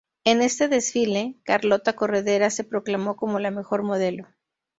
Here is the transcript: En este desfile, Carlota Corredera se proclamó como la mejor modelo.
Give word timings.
En 0.23 0.41
este 0.41 0.67
desfile, 0.67 1.35
Carlota 1.43 1.93
Corredera 1.93 2.49
se 2.49 2.63
proclamó 2.63 3.15
como 3.15 3.37
la 3.37 3.51
mejor 3.51 3.83
modelo. 3.83 4.27